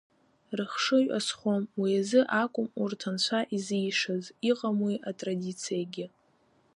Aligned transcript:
Рыхшыҩ 0.57 1.07
азхом, 1.17 1.63
уи 1.79 1.91
азы 2.01 2.21
акәым 2.41 2.67
урҭ 2.81 3.01
Анцәа 3.09 3.39
изишаз, 3.55 4.25
иҟам 4.49 4.77
уи 4.85 4.95
атрадициагьы. 5.09 6.05